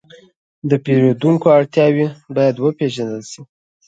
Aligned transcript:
د 0.69 0.71
پیرودونکو 0.83 1.47
اړتیاوې 1.57 2.07
باید 2.35 2.55
وپېژندل 2.65 3.21
شي. 3.31 3.41